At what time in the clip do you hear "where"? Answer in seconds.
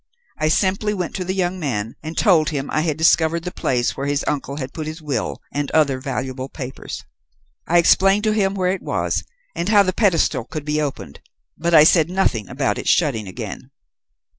3.95-4.07, 8.55-8.71